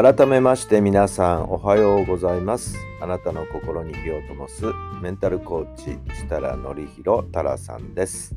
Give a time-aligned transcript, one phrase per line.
[0.00, 2.78] 改めまして皆さんおはようございます。
[3.00, 4.62] あなたの心に火を灯す。
[5.02, 8.36] メンタルコーチ設楽範弘太良さんです。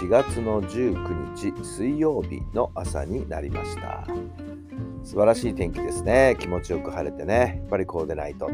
[0.00, 4.06] 4月の19日水曜日の朝になりました。
[5.02, 6.36] 素晴らしい天気ですね。
[6.38, 7.56] 気持ちよく晴れてね。
[7.58, 8.52] やっぱりこうでないとと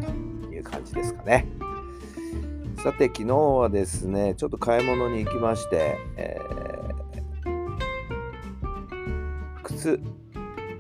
[0.51, 1.49] いう感じですかね。
[2.83, 10.01] さて昨日はですねちょっと買い物に行きまして、えー、靴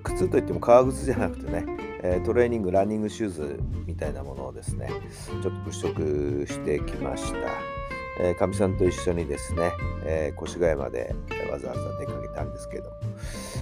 [0.02, 1.64] 靴といっても革靴じゃなくてね、
[2.02, 4.90] えトレーニングランニングシューズみたいなものをですね
[5.28, 7.80] ちょっと物色してきました。
[8.22, 9.72] えかみさんと一緒にですね、
[10.04, 11.14] えー、越谷まで
[11.50, 12.92] わざわざ出かけたんですけど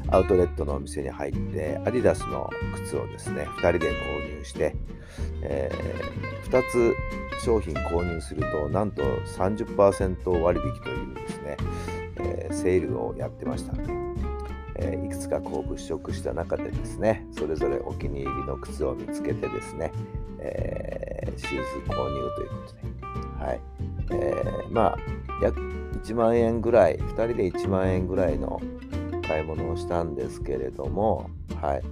[0.09, 4.75] アウトレットのお店に入ってアディダスの靴をですね2人で購入して、
[5.43, 6.97] えー、2つ
[7.45, 11.57] 商品購入するとなんと30%割引というですね、
[12.17, 13.73] えー、セールをやってました。
[13.73, 14.28] ので
[14.79, 19.93] え、いくつかこう物色した中でですねそれぞれお気に入りの靴を見つけてですね、
[20.41, 23.61] えー、シューズ購入ということで、はい
[24.11, 24.99] えー、まあ
[25.43, 25.61] 約
[26.05, 28.61] 1万円ぐらい2人で1万円ぐらいの
[29.27, 31.83] 買い物をしたんですけれども、はい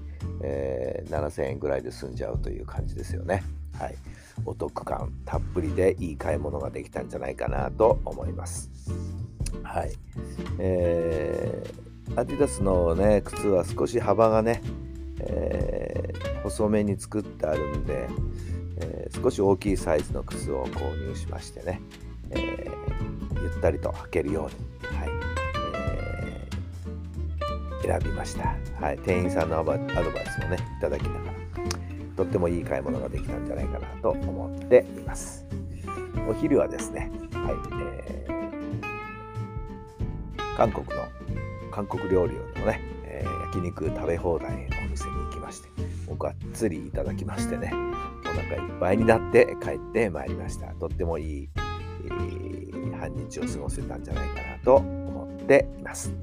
[0.42, 3.42] えー、7000円ぐらいで済んじゃうという感じですよね。
[3.79, 3.95] はい、
[4.47, 8.70] お得感たっぷりでいい買い物ができたんじゃないかなと思います。
[9.62, 9.92] はい、
[10.59, 11.56] え
[12.17, 14.63] アディダスのね靴は少し幅がね、
[15.21, 18.09] えー、細めに作ってあるんで、
[18.79, 21.81] えー、少し大きいサイズの靴を購入しましてね、
[22.31, 25.09] えー、ゆったりと履けるように、はい
[25.75, 26.49] え
[27.83, 29.79] 選びました、はい、店員さんのアドバイ
[30.27, 31.37] スもねいただきながら
[32.17, 35.45] とってもいい買い物ができたんじゃないかなと思っています。
[36.29, 38.17] お昼はですね、はいえー
[40.57, 41.07] 韓国の
[41.77, 44.57] 韓国料理のね、えー、焼肉食べ放題の
[44.87, 45.69] お店に行きまして、
[46.09, 47.70] もがっつりいただきましてね、
[48.25, 50.69] お腹いっぱいになって帰ってまいりました。
[50.69, 51.51] とってもいい、
[52.07, 56.15] えー、半日を過ごせたんじゃないかなと思っています。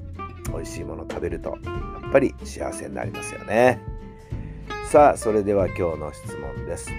[0.52, 3.80] 美味しいもの食べると、やっぱり幸せになりますよね。
[4.90, 6.90] さあ、それでは今日の質問です。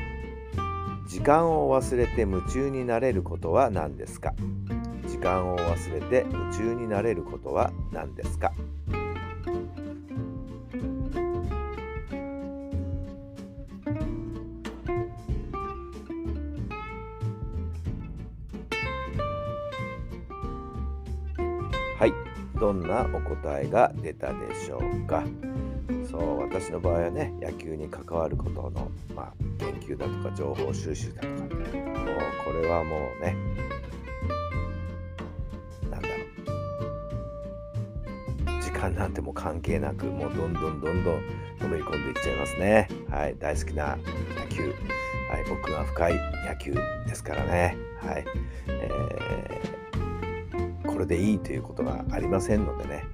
[1.09, 4.33] 時間を忘れて夢中になれることは何ですか？
[5.15, 8.51] 時間を忘れて夢中になれることは何ですか？
[21.97, 22.13] はい。
[22.59, 25.23] どんなお答えが出たでしょうか？
[26.11, 31.47] そう私の場合はね野球に関わることの、まあ、研究だとか情報収集だとかもう
[32.45, 33.37] これはもうね
[38.75, 41.21] 間なんても関係なくもうどんどんどんどん
[41.61, 42.87] のめり込んでいっちゃいますね。
[43.09, 43.97] はい、大好きな
[44.39, 44.73] 野球、はい、
[45.51, 46.73] 奥が深い野球
[47.07, 47.77] ですからね。
[48.01, 48.25] はい、
[48.67, 53.05] えー、これでいいということがありませんのでね。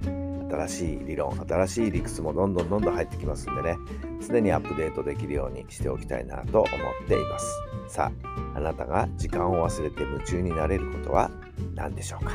[0.52, 3.78] 新しい理論、新しい理屈もどんどんどんどん入ってきますんでね、
[4.20, 6.68] 常にアップデートできるようにしておきたいなと思っ
[7.08, 7.46] ています。
[7.88, 11.30] さあ、あなたが時間を忘れて夢中になれることは
[11.74, 12.32] 何でしょうか？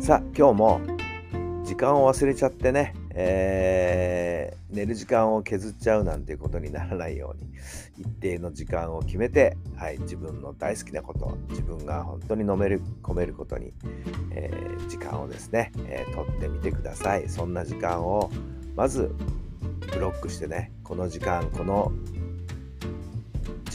[0.00, 0.80] さあ、今日も
[1.66, 7.50] 時間を忘れちゃってね、えー、寝る時間を削っちゃうなんていうことにならないように
[7.98, 13.72] 一定の時間を決めて、はい、自分の大好きなこと自分が本当に飲める込めることに、
[14.30, 17.28] えー、時間をですね、えー、取ってみてください。
[17.28, 18.30] そんな時間を
[18.76, 19.12] まず
[19.92, 21.90] ブロックしてねこの時間この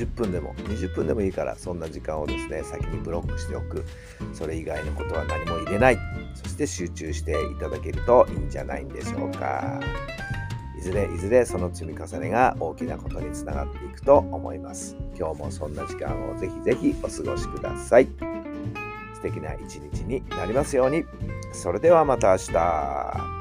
[0.02, 3.86] 10分でも20分でもいいからそんな時間をですね先にブロックしておく。
[4.34, 6.00] それ以外のことは何も入れない。
[6.36, 9.80] そして集中していただけるといいんじゃないんでしょうか。
[10.78, 14.96] いずれいずれその積み重ねが大きなことにつながっていくと思います。
[15.16, 18.08] 今日もそんな時間をぜひぜひお過ごしください。
[19.14, 21.06] 素敵な一日になりますように。
[21.54, 23.41] それではまた明日。